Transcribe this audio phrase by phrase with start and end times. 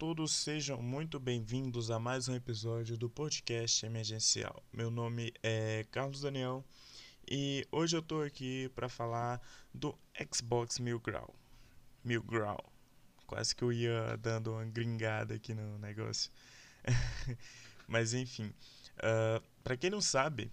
[0.00, 4.64] todos, sejam muito bem-vindos a mais um episódio do podcast emergencial.
[4.72, 6.64] Meu nome é Carlos Daniel
[7.30, 9.42] e hoje eu tô aqui para falar
[9.74, 9.94] do
[10.32, 11.34] Xbox Mil Grau.
[12.02, 12.72] Mil Grau.
[13.26, 16.30] Quase que eu ia dando uma gringada aqui no negócio.
[17.86, 18.54] Mas enfim,
[18.96, 20.50] uh, para quem não sabe,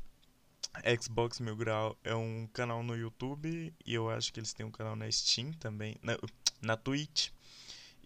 [1.01, 4.71] Xbox Mil Grau é um canal no YouTube e eu acho que eles têm um
[4.71, 6.17] canal na Steam também, na,
[6.61, 7.29] na Twitch.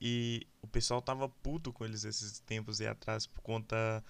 [0.01, 4.03] E o pessoal tava puto com eles esses tempos aí atrás por conta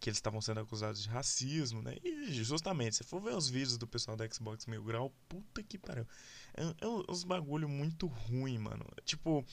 [0.00, 1.96] que eles estavam sendo acusados de racismo, né?
[2.02, 5.78] E justamente, se for ver os vídeos do pessoal da Xbox Mil Grau, puta que
[5.78, 6.06] pariu.
[6.54, 8.86] É, é uns bagulho muito ruim, mano.
[9.04, 9.44] Tipo.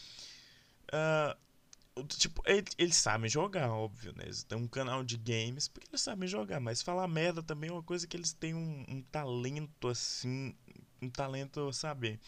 [0.88, 4.24] Uh, tipo, eles, sabem jogar, óbvio, né?
[4.26, 7.74] Eles têm um canal de games porque eles sabem jogar, mas falar merda também é
[7.74, 10.56] uma coisa que eles têm um, um talento assim.
[11.02, 12.20] Um talento, sabe?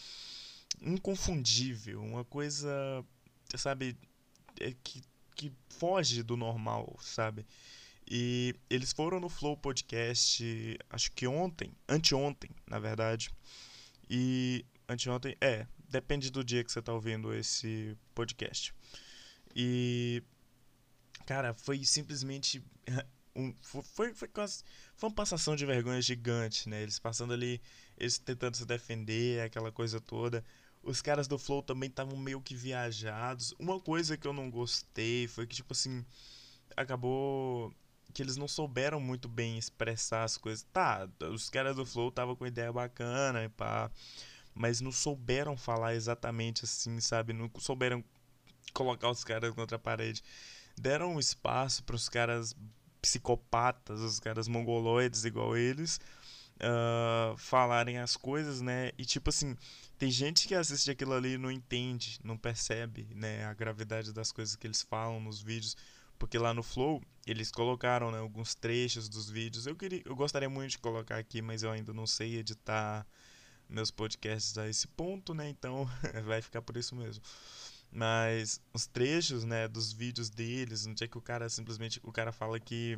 [0.81, 2.01] Inconfundível.
[2.01, 3.05] Uma coisa
[3.55, 3.97] sabe,
[4.59, 5.01] é que,
[5.35, 7.45] que foge do normal, sabe?
[8.09, 13.29] E eles foram no Flow Podcast, acho que ontem, anteontem, na verdade.
[14.09, 18.73] E anteontem, é, depende do dia que você tá ouvindo esse podcast.
[19.55, 20.23] E
[21.25, 22.63] cara, foi simplesmente
[23.35, 24.63] um, foi, foi, quase,
[24.95, 26.83] foi uma passação de vergonha gigante, né?
[26.83, 27.61] Eles passando ali,
[27.97, 30.43] eles tentando se defender, aquela coisa toda.
[30.83, 33.53] Os caras do Flow também estavam meio que viajados.
[33.57, 36.05] Uma coisa que eu não gostei foi que, tipo assim,
[36.75, 37.73] acabou
[38.13, 40.65] que eles não souberam muito bem expressar as coisas.
[40.71, 43.89] Tá, os caras do Flow estavam com ideia bacana e pá,
[44.53, 47.33] mas não souberam falar exatamente assim, sabe?
[47.33, 48.03] Não souberam
[48.73, 50.21] colocar os caras contra a parede.
[50.77, 52.55] Deram espaço para os caras
[53.01, 55.99] psicopatas, os caras mongoloides igual eles,
[56.57, 58.91] uh, falarem as coisas, né?
[58.97, 59.55] E tipo assim,
[59.97, 64.31] tem gente que assiste aquilo ali e não entende, não percebe, né, a gravidade das
[64.31, 65.77] coisas que eles falam nos vídeos,
[66.19, 69.65] porque lá no Flow eles colocaram, né, alguns trechos dos vídeos.
[69.65, 73.05] Eu queria, eu gostaria muito de colocar aqui, mas eu ainda não sei editar
[73.69, 75.49] meus podcasts a esse ponto, né?
[75.49, 75.89] Então
[76.25, 77.23] vai ficar por isso mesmo.
[77.91, 82.31] Mas os trechos, né, dos vídeos deles, onde é que o cara simplesmente o cara
[82.31, 82.97] fala que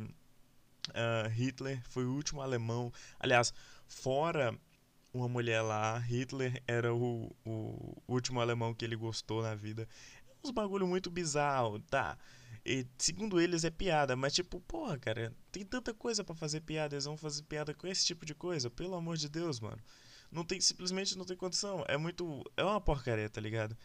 [0.88, 2.92] uh, Hitler foi o último alemão.
[3.18, 3.52] Aliás,
[3.86, 4.58] fora
[5.12, 9.88] uma mulher lá, Hitler era o, o último alemão que ele gostou na vida.
[10.28, 12.18] É uns bagulho muito bizarro, tá?
[12.64, 16.94] E segundo eles é piada, mas tipo, porra, cara, tem tanta coisa para fazer piada,
[16.94, 19.78] eles vão fazer piada com esse tipo de coisa, pelo amor de Deus, mano.
[20.30, 21.84] Não tem, simplesmente não tem condição.
[21.88, 22.42] É muito.
[22.56, 23.76] É uma porcaria, tá ligado?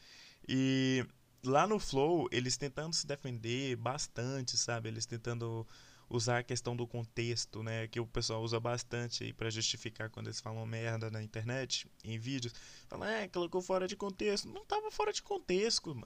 [0.47, 1.05] E
[1.43, 4.89] lá no Flow, eles tentando se defender bastante, sabe?
[4.89, 5.67] Eles tentando
[6.11, 10.27] usar a questão do contexto, né, que o pessoal usa bastante aí para justificar quando
[10.27, 12.53] eles falam merda na internet, em vídeos.
[12.87, 14.49] Fala, é, colocou fora de contexto.
[14.49, 15.97] Não tava fora de contexto,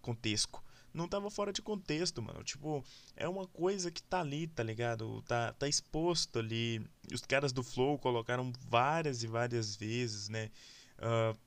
[0.00, 0.60] contexto.
[0.92, 2.42] Não tava fora de contexto, mano.
[2.42, 2.84] Tipo,
[3.16, 5.22] é uma coisa que tá ali, tá ligado?
[5.22, 6.84] Tá, tá exposto ali.
[7.10, 10.50] Os caras do Flow colocaram várias e várias vezes, né?
[10.98, 11.38] Uh,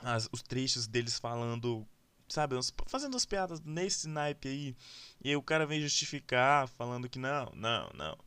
[0.00, 1.86] as, os trechos deles falando
[2.28, 2.54] sabe,
[2.86, 4.76] fazendo as piadas nesse naipe aí.
[5.22, 8.18] E aí o cara vem justificar, falando que não, não, não.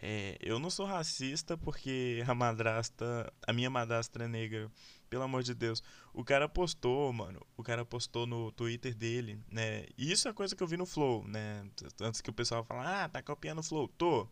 [0.00, 4.70] É, eu não sou racista porque a madrasta, a minha madrasta é negra.
[5.10, 5.82] Pelo amor de Deus.
[6.12, 7.44] O cara postou, mano.
[7.56, 9.86] O cara postou no Twitter dele, né?
[9.96, 11.66] E isso é coisa que eu vi no Flow, né?
[12.00, 13.88] Antes que o pessoal fala, ah, tá copiando o Flow.
[13.88, 14.28] Tô.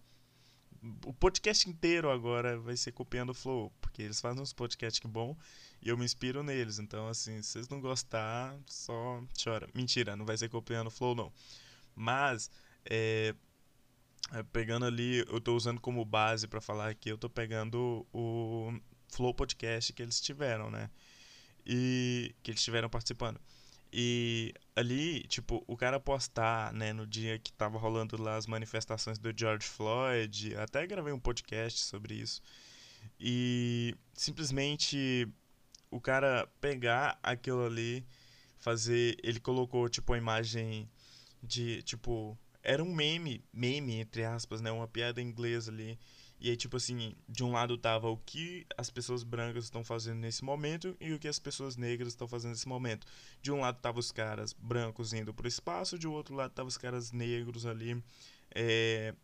[1.05, 5.09] O podcast inteiro agora vai ser copiando o Flow porque eles fazem uns podcasts que
[5.09, 5.37] bom
[5.83, 6.79] e eu me inspiro neles.
[6.79, 9.69] Então, assim, se vocês não gostar, só chora.
[9.75, 11.33] Mentira, não vai ser copiando o Flow, não.
[11.95, 12.51] Mas,
[12.85, 13.35] é,
[14.33, 18.73] é pegando ali, eu estou usando como base para falar aqui, eu estou pegando o
[19.09, 20.91] Flow Podcast que eles tiveram, né?
[21.65, 23.41] E que eles estiveram participando.
[23.93, 29.19] E ali, tipo, o cara postar, né, no dia que tava rolando lá as manifestações
[29.19, 32.43] do George Floyd, até gravei um podcast sobre isso.
[33.19, 35.29] E simplesmente
[35.91, 38.05] o cara pegar aquilo ali,
[38.59, 39.17] fazer.
[39.23, 40.89] Ele colocou tipo a imagem
[41.43, 41.83] de.
[41.83, 42.37] Tipo.
[42.63, 44.73] Era um meme, meme, entre aspas, né?
[44.73, 45.99] Uma piada inglesa ali.
[46.41, 50.19] E aí, tipo assim, de um lado tava o que as pessoas brancas estão fazendo
[50.19, 53.07] nesse momento e o que as pessoas negras estão fazendo nesse momento.
[53.41, 56.77] De um lado tava os caras brancos indo pro espaço, de outro lado tava os
[56.77, 58.03] caras negros ali
[58.55, 59.15] é,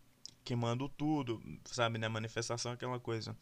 [0.44, 2.08] queimando tudo, sabe, né?
[2.08, 3.36] Manifestação, aquela coisa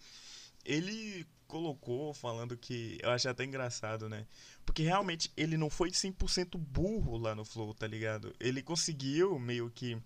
[0.65, 4.27] ele colocou falando que eu achei até engraçado, né?
[4.65, 8.33] Porque realmente ele não foi 100% burro lá no Flow, tá ligado?
[8.39, 10.01] Ele conseguiu meio que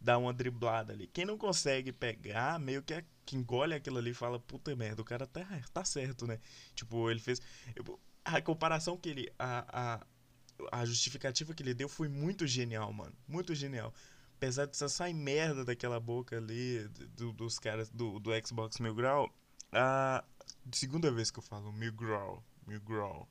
[0.00, 1.06] dar uma driblada ali.
[1.08, 5.02] Quem não consegue pegar, meio que, é, que engole aquilo ali e fala, puta merda,
[5.02, 6.38] o cara tá, tá certo, né?
[6.74, 7.40] Tipo, ele fez.
[8.24, 9.32] A comparação que ele.
[9.38, 10.06] A, a,
[10.80, 13.14] a justificativa que ele deu foi muito genial, mano.
[13.28, 13.92] Muito genial.
[14.36, 18.94] Apesar de só sair merda daquela boca ali do, dos caras do, do Xbox Mil
[18.94, 19.34] Grau,
[19.72, 20.22] a
[20.72, 23.28] segunda vez que eu falo Mil Grau, Mil Grau.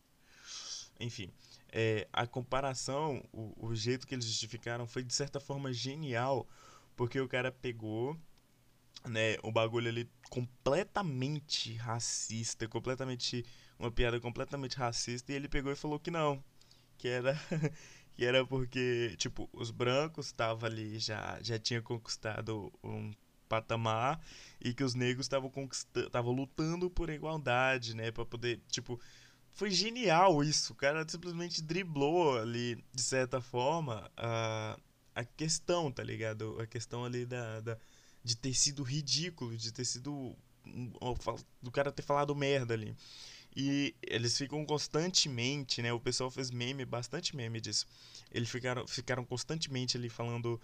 [1.00, 1.32] Enfim,
[1.78, 6.48] é, a comparação, o, o jeito que eles justificaram foi de certa forma genial,
[6.96, 8.18] porque o cara pegou
[9.06, 13.46] né, o bagulho ali completamente racista, completamente
[13.78, 16.42] uma piada completamente racista e ele pegou e falou que não,
[16.98, 17.38] que era
[18.16, 23.12] que era porque tipo os brancos estavam ali já já tinha conquistado um
[23.50, 24.22] patamar
[24.62, 28.98] e que os negros estavam conquistando, estavam lutando por igualdade, né, para poder tipo
[29.56, 30.74] foi genial isso.
[30.74, 34.78] O cara simplesmente driblou ali, de certa forma, a,
[35.16, 36.60] a questão, tá ligado?
[36.60, 37.78] A questão ali da, da
[38.24, 40.36] de ter sido ridículo, de ter sido.
[41.62, 42.96] do cara ter falado merda ali.
[43.56, 45.94] E eles ficam constantemente, né?
[45.94, 47.88] O pessoal fez meme, bastante meme disso.
[48.30, 50.60] Eles ficaram, ficaram constantemente ali falando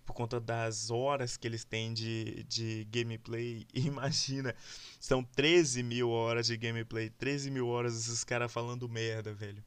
[0.00, 3.66] por conta das horas que eles têm de, de gameplay.
[3.74, 4.54] Imagina,
[4.98, 9.62] são 13 mil horas de gameplay, 13 mil horas esses caras falando merda, velho.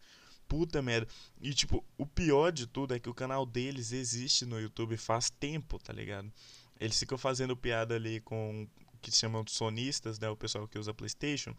[0.47, 1.07] Puta merda.
[1.41, 5.29] E tipo, o pior de tudo é que o canal deles existe no YouTube faz
[5.29, 6.31] tempo, tá ligado?
[6.79, 8.67] Eles ficam fazendo piada ali com
[9.01, 10.29] que chamam de sonistas, né?
[10.29, 11.55] O pessoal que usa PlayStation.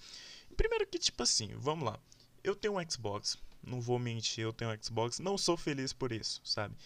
[0.57, 1.99] Primeiro que, tipo assim, vamos lá.
[2.47, 6.13] Eu tenho um Xbox, não vou mentir, eu tenho um Xbox, não sou feliz por
[6.13, 6.77] isso, sabe?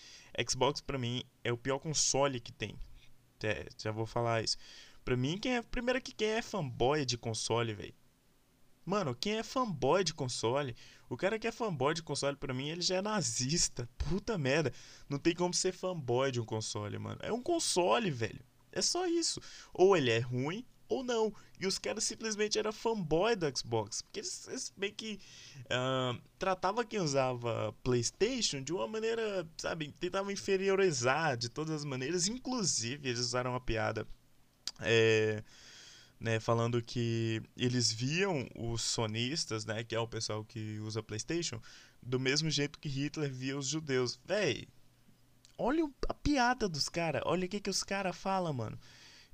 [0.48, 2.78] Xbox para mim é o pior console que tem.
[3.42, 4.56] É, já vou falar isso.
[5.04, 5.62] Pra mim, quem é.
[5.62, 7.94] Primeiro que quem é fanboy de console, velho.
[8.86, 10.74] Mano, quem é fanboy de console,
[11.10, 13.86] o cara que é fanboy de console, pra mim, ele já é nazista.
[14.08, 14.72] Puta merda.
[15.10, 17.20] Não tem como ser fanboy de um console, mano.
[17.22, 18.40] É um console, velho.
[18.72, 19.42] É só isso.
[19.74, 21.32] Ou ele é ruim, ou não.
[21.58, 24.02] E os caras simplesmente eram fanboy do Xbox.
[24.02, 25.20] Porque eles, eles bem que
[25.66, 32.26] uh, tratava quem usava PlayStation de uma maneira, sabe, tentavam inferiorizar de todas as maneiras.
[32.26, 34.06] Inclusive, eles usaram uma piada.
[34.80, 35.42] É,
[36.18, 41.60] né, falando que eles viam os sonistas, né, que é o pessoal que usa PlayStation,
[42.02, 44.18] do mesmo jeito que Hitler via os judeus.
[44.24, 44.66] Véi,
[45.56, 48.78] olha a piada dos caras, olha o que, que os caras falam, mano.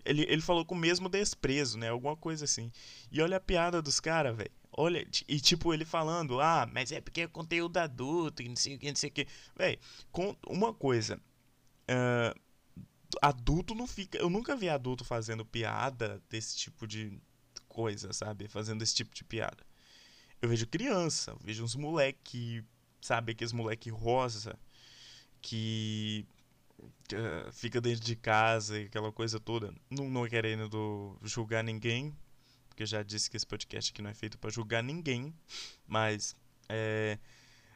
[0.06, 1.88] Ele, ele falou com o mesmo desprezo, né?
[1.88, 2.70] Alguma coisa assim.
[3.10, 4.50] E olha a piada dos caras, velho.
[4.72, 8.76] Olha, e tipo, ele falando, ah, mas é porque é conteúdo adulto, e não sei
[8.76, 9.26] o que, não sei o que.
[9.56, 9.78] Véi,
[10.46, 11.18] uma coisa.
[11.88, 12.38] Uh,
[13.22, 14.18] adulto não fica.
[14.18, 17.18] Eu nunca vi adulto fazendo piada desse tipo de
[17.68, 18.48] coisa, sabe?
[18.48, 19.64] Fazendo esse tipo de piada.
[20.40, 22.62] Eu vejo criança, eu vejo uns moleque,
[23.00, 23.32] sabe?
[23.32, 24.58] Aqueles moleque rosa
[25.40, 26.26] que
[27.52, 29.72] fica dentro de casa e aquela coisa toda.
[29.90, 32.16] Não, não querendo julgar ninguém,
[32.68, 35.34] porque eu já disse que esse podcast aqui não é feito para julgar ninguém,
[35.86, 36.36] mas
[36.68, 37.18] é,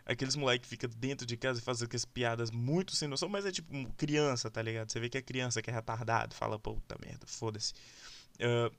[0.05, 3.47] aqueles moleque que fica dentro de casa e faz aquelas piadas muito sem noção, mas
[3.47, 4.91] é tipo criança, tá ligado?
[4.91, 7.73] Você vê que é criança que é retardado, fala, puta merda, foda-se.
[8.37, 8.75] Uh,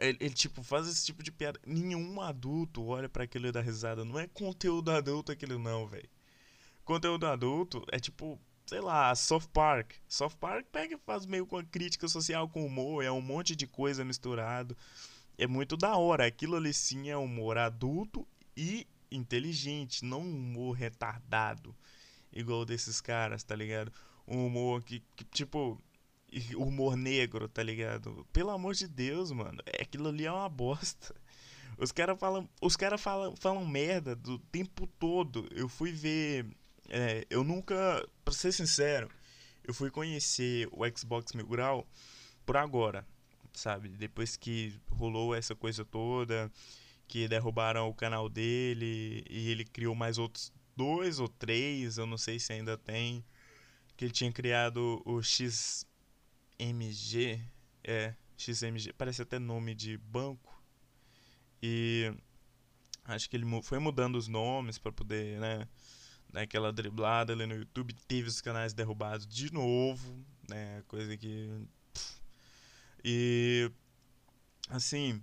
[0.00, 1.60] ele, ele, tipo, faz esse tipo de piada.
[1.66, 4.04] Nenhum adulto olha para aquilo e dá risada.
[4.04, 6.08] Não é conteúdo adulto aquilo, não, velho.
[6.84, 9.92] Conteúdo adulto é tipo sei lá, South Park.
[10.08, 13.54] South Park pega e faz meio com a crítica social com humor, é um monte
[13.54, 14.76] de coisa misturado.
[15.36, 16.26] É muito da hora.
[16.26, 18.26] Aquilo ali sim é humor adulto
[18.56, 21.74] e inteligente, não um humor retardado,
[22.32, 23.92] igual desses caras, tá ligado?
[24.26, 25.80] Um humor que, que tipo,
[26.56, 28.26] humor negro, tá ligado?
[28.32, 31.14] Pelo amor de Deus, mano, é, aquilo ali é uma bosta.
[31.76, 35.48] Os caras falam, os cara falam, falam merda do tempo todo.
[35.50, 36.46] Eu fui ver
[36.88, 39.10] é, eu nunca, pra ser sincero,
[39.64, 41.86] eu fui conhecer o Xbox Mil Grau
[42.44, 43.06] por agora,
[43.52, 43.88] sabe?
[43.88, 46.50] Depois que rolou essa coisa toda,
[47.08, 52.18] que derrubaram o canal dele e ele criou mais outros dois ou três, eu não
[52.18, 53.24] sei se ainda tem,
[53.96, 55.86] que ele tinha criado o XMG,
[57.82, 60.52] é, XMG, parece até nome de banco.
[61.62, 62.12] E
[63.04, 65.66] acho que ele foi mudando os nomes para poder, né,
[66.34, 70.82] naquela driblada ali no YouTube, teve os canais derrubados de novo, né?
[70.88, 71.48] Coisa que.
[73.02, 73.70] E.
[74.68, 75.22] Assim.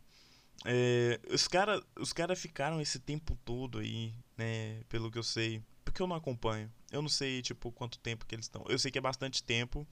[0.64, 4.84] É, os caras os cara ficaram esse tempo todo aí, né?
[4.88, 5.62] Pelo que eu sei.
[5.84, 6.72] Porque eu não acompanho.
[6.92, 8.64] Eu não sei, tipo, quanto tempo que eles estão.
[8.70, 9.86] Eu sei que é bastante tempo.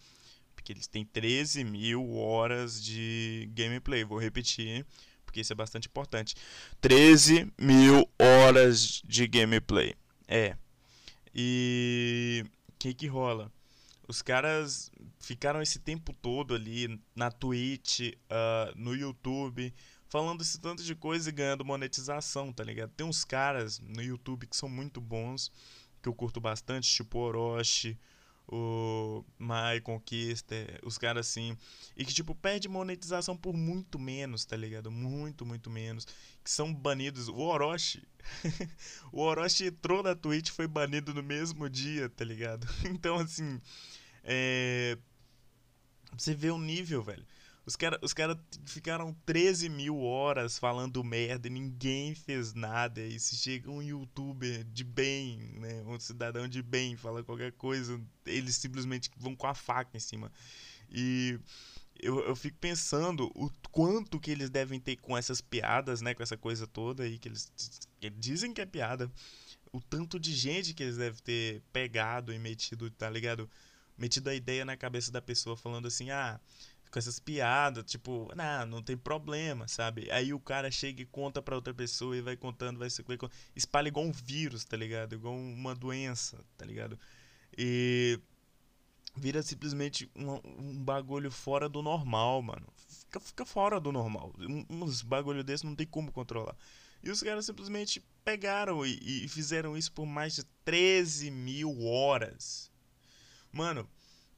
[0.56, 4.04] Porque eles têm 13 mil horas de gameplay.
[4.04, 4.86] Vou repetir,
[5.26, 6.36] porque isso é bastante importante.
[6.82, 9.96] 13 mil horas de gameplay.
[10.28, 10.56] É,
[11.42, 13.50] e o que que rola?
[14.06, 14.92] Os caras
[15.22, 19.74] ficaram esse tempo todo ali na Twitch, uh, no YouTube,
[20.10, 22.92] falando esse tanto de coisa e ganhando monetização, tá ligado?
[22.92, 25.50] Tem uns caras no YouTube que são muito bons,
[26.02, 27.98] que eu curto bastante, tipo Orochi,
[28.52, 31.56] o My Conquista, os caras assim,
[31.96, 34.90] e que tipo perde monetização por muito menos, tá ligado?
[34.90, 36.06] Muito, muito menos,
[36.44, 37.28] que são banidos.
[37.28, 38.04] O Orochi,
[39.14, 42.68] o Orochi entrou na Twitch, foi banido no mesmo dia, tá ligado?
[42.90, 43.62] Então assim,
[44.24, 44.98] é...
[46.18, 47.26] você vê o nível, velho.
[47.70, 53.00] Os caras os cara ficaram 13 mil horas falando merda e ninguém fez nada.
[53.00, 58.02] E se chega um youtuber de bem, né, um cidadão de bem, fala qualquer coisa,
[58.26, 60.32] eles simplesmente vão com a faca em cima.
[60.90, 61.40] E
[62.02, 66.24] eu, eu fico pensando o quanto que eles devem ter com essas piadas, né, com
[66.24, 67.52] essa coisa toda aí que eles,
[68.00, 69.12] que dizem que é piada.
[69.72, 73.48] O tanto de gente que eles devem ter pegado e metido, tá ligado?
[73.96, 76.40] Metido a ideia na cabeça da pessoa falando assim: ah,
[76.92, 80.10] com essas piadas, tipo, não, não tem problema, sabe?
[80.12, 83.04] Aí o cara chega e conta pra outra pessoa e vai contando, vai se
[83.56, 85.14] espalha igual um vírus, tá ligado?
[85.14, 87.00] Igual uma doença, tá ligado?
[87.58, 88.20] E
[89.16, 92.68] vira simplesmente um, um bagulho fora do normal, mano.
[92.76, 94.34] Fica, fica fora do normal.
[94.70, 96.56] Uns bagulho desse não tem como controlar.
[97.04, 102.72] E os caras simplesmente pegaram e, e fizeram isso por mais de 13 mil horas.
[103.52, 103.88] Mano,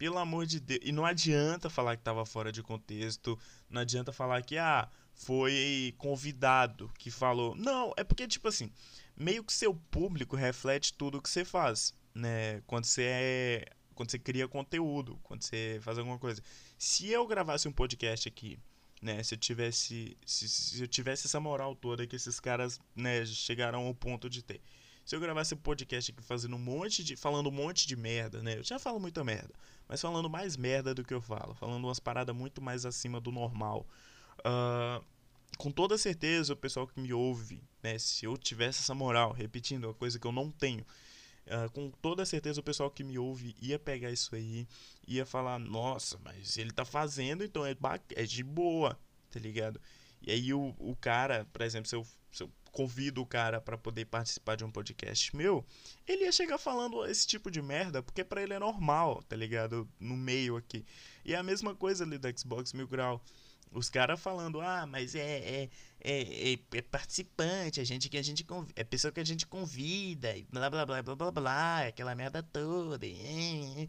[0.01, 0.79] pelo amor de Deus.
[0.81, 3.37] E não adianta falar que tava fora de contexto.
[3.69, 7.53] Não adianta falar que, ah, foi convidado que falou.
[7.55, 8.71] Não, é porque, tipo assim,
[9.15, 12.61] meio que seu público reflete tudo que você faz, né?
[12.65, 13.65] Quando você é.
[13.93, 16.41] Quando você cria conteúdo, quando você faz alguma coisa.
[16.79, 18.57] Se eu gravasse um podcast aqui,
[19.03, 19.21] né?
[19.21, 20.17] Se eu tivesse.
[20.25, 24.41] Se, se eu tivesse essa moral toda que esses caras, né, chegaram ao ponto de
[24.41, 24.61] ter.
[25.05, 27.15] Se eu gravasse um podcast aqui fazendo um monte de.
[27.15, 28.57] falando um monte de merda, né?
[28.57, 29.53] Eu já falo muita merda
[29.91, 33.29] mas falando mais merda do que eu falo, falando umas paradas muito mais acima do
[33.29, 33.85] normal.
[34.39, 35.03] Uh,
[35.57, 39.83] com toda certeza, o pessoal que me ouve, né, se eu tivesse essa moral, repetindo,
[39.83, 40.85] uma coisa que eu não tenho,
[41.45, 44.65] uh, com toda certeza o pessoal que me ouve ia pegar isso aí,
[45.05, 47.75] ia falar: nossa, mas ele tá fazendo, então é,
[48.15, 48.97] é de boa,
[49.29, 49.77] tá ligado?
[50.21, 53.77] E aí o, o cara, por exemplo, se eu, se eu convido o cara para
[53.77, 55.65] poder participar de um podcast meu,
[56.07, 59.87] ele ia chegar falando esse tipo de merda, porque para ele é normal, tá ligado?
[59.99, 60.85] No meio aqui.
[61.25, 63.21] E é a mesma coisa ali da Xbox Mil Grau.
[63.71, 65.69] Os caras falando, ah, mas é, é,
[66.01, 70.35] é, é, é participante, a gente que a gente é pessoa que a gente convida,
[70.35, 73.05] e blá blá blá blá blá blá, aquela merda toda.
[73.05, 73.87] E,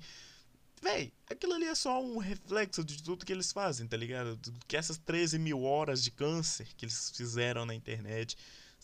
[0.82, 4.36] Véi, aquilo ali é só um reflexo de tudo que eles fazem, tá ligado?
[4.66, 8.36] Que essas 13 mil horas de câncer que eles fizeram na internet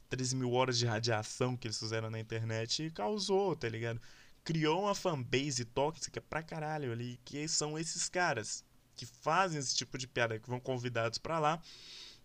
[0.09, 4.01] 13 mil horas de radiação que eles fizeram na internet e causou, tá ligado?
[4.45, 8.65] Criou uma fanbase tóxica pra caralho ali, que são esses caras
[8.97, 11.63] que fazem esse tipo de piada, que vão convidados para lá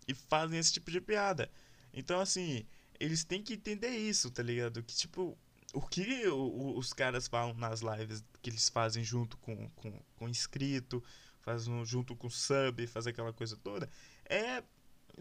[0.07, 1.51] e fazem esse tipo de piada.
[1.93, 2.65] Então, assim,
[2.99, 4.81] eles têm que entender isso, tá ligado?
[4.81, 5.37] Que, tipo,
[5.73, 11.03] o que os caras falam nas lives que eles fazem junto com, com, com inscrito,
[11.41, 13.89] fazem junto com sub, faz aquela coisa toda,
[14.25, 14.63] é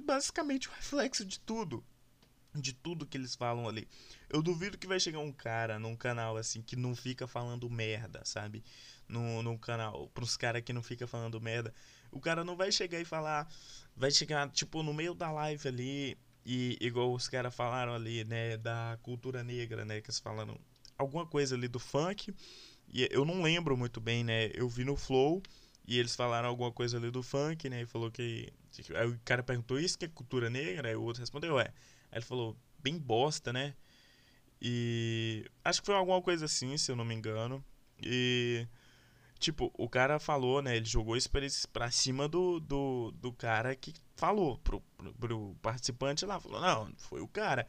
[0.00, 1.84] basicamente o reflexo de tudo
[2.54, 3.88] de tudo que eles falam ali.
[4.28, 8.22] Eu duvido que vai chegar um cara num canal assim que não fica falando merda,
[8.24, 8.62] sabe?
[9.08, 11.72] No, num canal, pros caras que não fica falando merda.
[12.10, 13.48] O cara não vai chegar e falar.
[13.96, 16.18] Vai chegar, tipo, no meio da live ali.
[16.44, 18.56] E igual os caras falaram ali, né?
[18.56, 20.00] Da cultura negra, né?
[20.00, 20.58] Que eles falaram
[20.98, 22.34] alguma coisa ali do funk.
[22.88, 24.50] E eu não lembro muito bem, né?
[24.54, 25.42] Eu vi no Flow.
[25.86, 27.82] E eles falaram alguma coisa ali do funk, né?
[27.82, 28.52] E falou que.
[28.94, 30.88] Aí o cara perguntou isso que é cultura negra?
[30.88, 31.72] Aí o outro respondeu, é.
[32.12, 33.74] Aí ele falou, bem bosta, né?
[34.60, 37.64] E acho que foi alguma coisa assim, se eu não me engano.
[38.00, 38.66] E
[39.42, 40.76] tipo, o cara falou, né?
[40.76, 41.28] Ele jogou isso
[41.72, 46.38] pra, cima do, do, do cara que falou pro, pro, pro, participante lá.
[46.38, 47.66] Falou, não, foi o cara.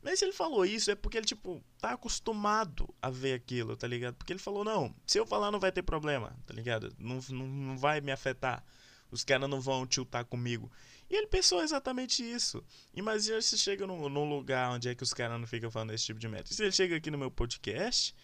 [0.00, 3.88] Mas se ele falou isso é porque ele, tipo, tá acostumado a ver aquilo, tá
[3.88, 4.14] ligado?
[4.14, 6.94] Porque ele falou, não, se eu falar não vai ter problema, tá ligado?
[6.98, 8.64] Não, não, não vai me afetar.
[9.10, 10.70] Os caras não vão tiltar comigo.
[11.08, 12.62] E ele pensou exatamente isso.
[12.94, 16.04] Imagina se chega num, num lugar onde é que os caras não ficam falando esse
[16.04, 16.54] tipo de método.
[16.54, 18.14] Se ele chega aqui no meu podcast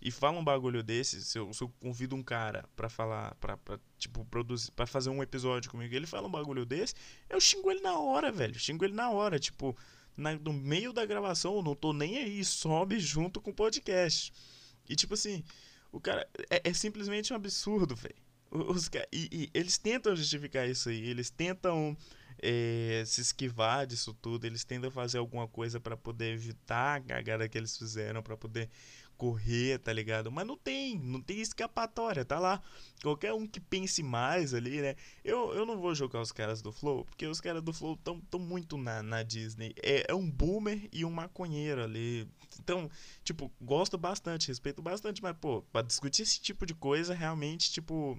[0.00, 3.56] e fala um bagulho desse, se eu, se eu convido um cara pra falar, pra,
[3.56, 6.94] pra, tipo, produzir, pra fazer um episódio comigo, ele fala um bagulho desse,
[7.30, 8.58] eu xingo ele na hora, velho.
[8.58, 9.74] Xingo ele na hora, tipo,
[10.14, 14.30] na, no meio da gravação, eu não tô nem aí, sobe junto com o podcast.
[14.86, 15.42] E tipo assim,
[15.90, 16.28] o cara.
[16.50, 18.23] É, é simplesmente um absurdo, velho.
[18.54, 21.96] Os, e, e eles tentam justificar isso aí, eles tentam
[22.40, 27.48] é, se esquivar disso tudo, eles tentam fazer alguma coisa para poder evitar a cagada
[27.48, 28.70] que eles fizeram, para poder
[29.16, 30.30] correr, tá ligado?
[30.30, 32.62] Mas não tem, não tem escapatória, tá lá.
[33.02, 34.94] Qualquer um que pense mais ali, né?
[35.24, 38.20] Eu, eu não vou jogar os caras do Flow, porque os caras do Flow estão
[38.30, 39.74] tão muito na, na Disney.
[39.82, 42.28] É, é um boomer e um maconheiro ali.
[42.60, 42.90] Então,
[43.22, 48.18] tipo, gosto bastante, respeito bastante, mas, pô, pra discutir esse tipo de coisa, realmente, tipo,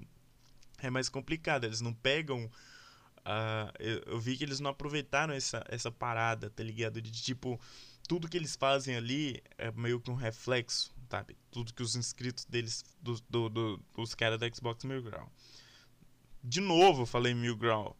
[0.80, 1.66] é mais complicado.
[1.66, 2.46] Eles não pegam.
[2.46, 7.02] Uh, eu, eu vi que eles não aproveitaram essa, essa parada, tá ligado?
[7.02, 7.60] De tipo
[8.08, 11.36] tudo que eles fazem ali é meio que um reflexo, sabe?
[11.52, 15.32] Tudo que os inscritos deles, do, do, do, dos caras da Xbox Mil Grau.
[16.44, 17.98] De novo falei Mil Grau.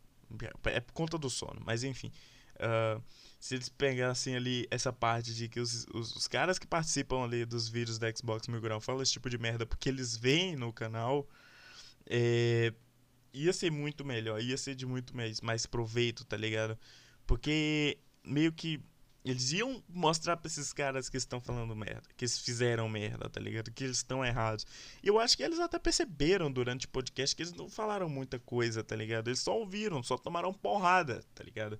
[0.66, 2.12] É por conta do sono, mas enfim.
[2.56, 3.02] Uh,
[3.40, 7.46] se eles pegassem ali essa parte de que os, os, os, caras que participam ali
[7.46, 10.72] dos vídeos da Xbox Mil Grau falam esse tipo de merda porque eles veem no
[10.72, 11.28] canal,
[12.08, 12.74] é,
[13.34, 16.78] ia ser muito melhor, ia ser de muito mais, mais proveito, tá ligado?
[17.26, 18.82] Porque meio que
[19.26, 23.40] eles iam mostrar pra esses caras que estão falando merda, que eles fizeram merda, tá
[23.40, 23.72] ligado?
[23.72, 24.68] Que eles estão errados.
[25.02, 28.38] E eu acho que eles até perceberam durante o podcast que eles não falaram muita
[28.38, 29.28] coisa, tá ligado?
[29.28, 31.80] Eles só ouviram, só tomaram porrada, tá ligado?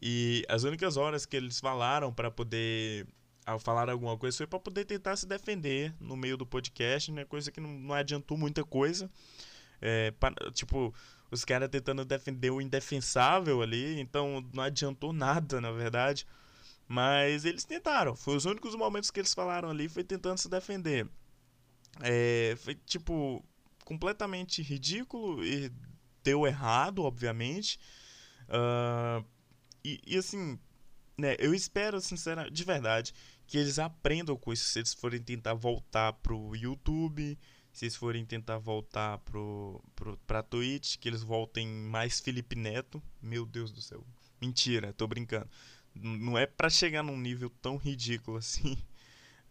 [0.00, 3.06] E as únicas horas que eles falaram para poder
[3.46, 7.24] ao falar alguma coisa foi para poder tentar se defender no meio do podcast, né?
[7.24, 9.08] Coisa que não, não adiantou muita coisa.
[9.82, 10.12] É,
[10.52, 10.94] tipo,
[11.30, 16.26] os caras tentando defender o indefensável ali, então não adiantou nada, na verdade.
[16.86, 18.14] Mas eles tentaram.
[18.14, 21.08] Foi os únicos momentos que eles falaram ali foi tentando se defender.
[22.00, 23.44] É, foi tipo
[23.84, 25.70] completamente ridículo e
[26.22, 27.78] deu errado, obviamente.
[28.48, 29.24] Uh,
[29.84, 30.58] e, e, assim,
[31.18, 33.12] né, eu espero, sinceramente, de verdade,
[33.46, 37.38] que eles aprendam com isso se eles forem tentar voltar pro YouTube,
[37.72, 43.02] se eles forem tentar voltar pro, pro, pra Twitch, que eles voltem mais Felipe Neto.
[43.20, 44.04] Meu Deus do céu.
[44.40, 45.48] Mentira, tô brincando.
[45.94, 48.76] Não é para chegar num nível tão ridículo assim.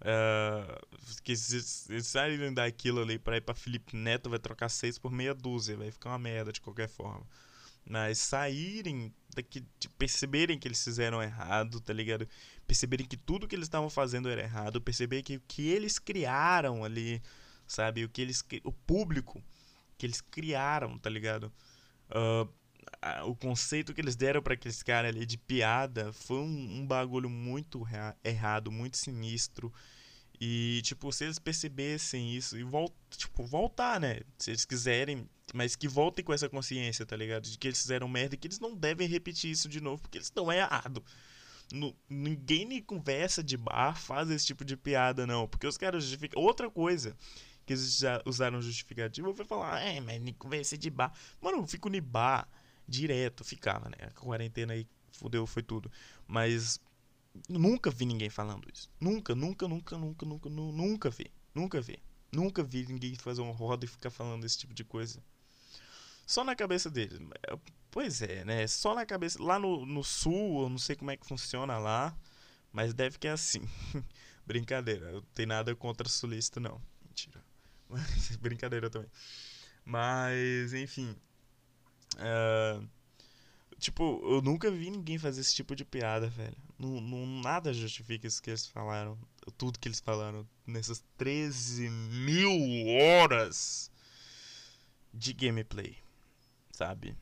[0.02, 0.86] Uh,
[1.24, 5.12] que se eles saírem daquilo ali pra ir pra Felipe Neto, vai trocar seis por
[5.12, 7.26] meia dúzia, vai ficar uma merda de qualquer forma.
[7.84, 9.66] Mas saírem daqui,
[9.98, 12.28] perceberem que eles fizeram errado, tá ligado?
[12.68, 16.84] Perceberem que tudo que eles estavam fazendo era errado, perceber que o que eles criaram
[16.84, 17.22] ali,
[17.72, 18.04] sabe?
[18.04, 18.44] O que eles.
[18.64, 19.44] O público
[19.98, 21.52] que eles criaram, tá ligado?
[22.10, 22.50] Uh,
[23.26, 27.30] o conceito que eles deram para aqueles caras ali de piada foi um, um bagulho
[27.30, 27.86] muito
[28.24, 29.72] errado, muito sinistro.
[30.40, 34.22] E, tipo, se eles percebessem isso e volt, tipo, voltar, né?
[34.40, 37.44] Se eles quiserem, mas que voltem com essa consciência, tá ligado?
[37.44, 40.18] De que eles fizeram merda e que eles não devem repetir isso de novo, porque
[40.18, 41.04] eles estão errados.
[42.10, 45.48] ninguém nem conversa de bar faz esse tipo de piada, não.
[45.48, 46.42] Porque os caras justificam.
[46.42, 47.16] Outra coisa
[47.66, 51.14] que eles já usaram justificativa foi falar, é, mas conversa de bar.
[51.42, 52.48] Mano, eu fico no bar
[52.88, 53.98] direto, ficava, né?
[54.02, 55.92] A quarentena aí fudeu, foi tudo.
[56.28, 56.80] Mas
[57.48, 58.90] nunca vi ninguém falando isso.
[59.00, 61.32] Nunca, nunca, nunca, nunca, nunca, nunca vi.
[61.54, 62.02] Nunca vi.
[62.32, 65.22] Nunca vi ninguém fazer uma roda e ficar falando esse tipo de coisa.
[66.26, 67.20] Só na cabeça deles.
[67.90, 68.66] Pois é, né?
[68.68, 69.42] Só na cabeça.
[69.42, 72.18] Lá no, no sul, eu não sei como é que funciona lá.
[72.72, 73.62] Mas deve que é assim.
[74.46, 75.08] Brincadeira.
[75.08, 76.82] Eu não tenho nada contra sulista, não.
[77.04, 77.44] Mentira.
[78.42, 79.10] Brincadeira também.
[79.86, 81.16] Mas, enfim.
[82.16, 82.88] Uh,
[83.78, 86.58] tipo, eu nunca vi ninguém fazer esse tipo de piada, velho.
[86.78, 89.18] Não, nada justifica isso que eles falaram.
[89.58, 92.52] Tudo que eles falaram nessas 13 mil
[93.02, 93.92] horas
[95.14, 95.98] de gameplay,
[96.72, 97.16] sabe?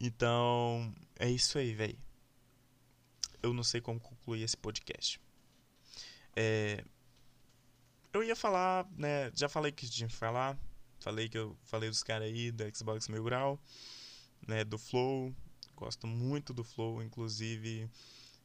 [0.00, 1.98] Então, é isso aí, velho.
[3.42, 5.20] Eu não sei como concluir esse podcast.
[6.34, 6.84] É,
[8.12, 9.30] eu ia falar, né?
[9.34, 10.58] Já falei que tinha que falar.
[11.00, 13.60] Falei que eu falei dos caras aí da Xbox Mil Grau
[14.46, 15.34] né, do Flow.
[15.76, 17.88] Gosto muito do Flow, inclusive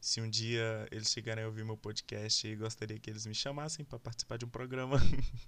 [0.00, 3.98] se um dia eles chegarem a ouvir meu podcast, gostaria que eles me chamassem para
[3.98, 4.96] participar de um programa.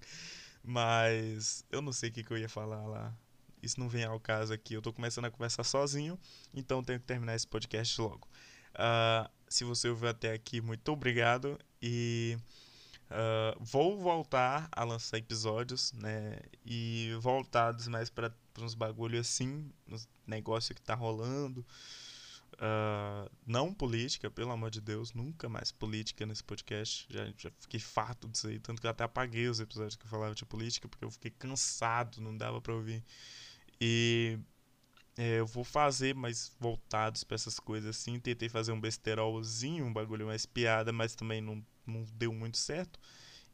[0.62, 3.14] Mas eu não sei o que, que, eu ia falar lá.
[3.62, 4.74] Isso não vem ao caso aqui.
[4.74, 6.18] Eu tô começando a conversar sozinho,
[6.52, 8.28] então tenho que terminar esse podcast logo.
[8.74, 11.59] Uh, se você ouviu até aqui, muito obrigado.
[11.80, 12.37] E
[13.11, 16.38] uh, vou voltar a lançar episódios, né?
[16.64, 21.64] E voltados mais para uns bagulho assim, uns negócio que tá rolando.
[22.55, 27.07] Uh, não política, pelo amor de Deus, nunca mais política nesse podcast.
[27.09, 30.11] Já, já fiquei farto disso aí, tanto que eu até apaguei os episódios que eu
[30.11, 33.03] falava de política, porque eu fiquei cansado, não dava pra ouvir.
[33.81, 34.38] E
[35.16, 38.18] é, eu vou fazer mais voltados para essas coisas assim.
[38.18, 42.99] Tentei fazer um besterolzinho, um bagulho mais piada, mas também não, não deu muito certo.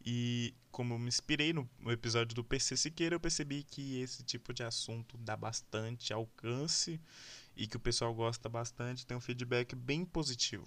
[0.04, 4.54] E como eu me inspirei no, episódio do PC Siqueira, eu percebi que esse tipo
[4.54, 7.00] de assunto dá bastante alcance
[7.56, 10.66] e que o pessoal gosta bastante, tem um feedback bem positivo.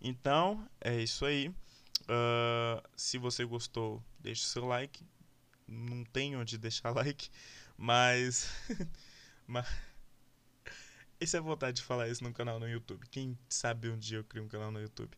[0.00, 1.48] Então, é isso aí.
[2.02, 5.04] Uh, se você gostou, deixe o seu like.
[5.68, 7.30] Não tem onde deixar like,
[7.76, 8.48] mas.
[9.46, 9.66] mas...
[11.20, 13.06] Essa é a vontade de falar isso no canal no YouTube.
[13.10, 15.16] Quem sabe um dia eu crio um canal no YouTube.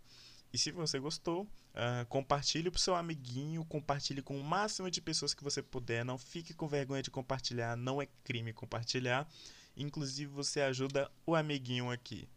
[0.53, 5.01] E se você gostou, uh, compartilhe para o seu amiguinho, compartilhe com o máximo de
[5.01, 6.05] pessoas que você puder.
[6.05, 9.29] Não fique com vergonha de compartilhar, não é crime compartilhar.
[9.77, 12.29] Inclusive, você ajuda o amiguinho aqui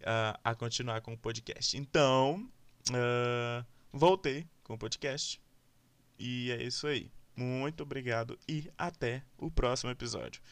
[0.00, 1.76] uh, a continuar com o podcast.
[1.76, 2.48] Então,
[2.90, 5.40] uh, voltei com o podcast.
[6.18, 7.10] E é isso aí.
[7.36, 10.42] Muito obrigado e até o próximo episódio.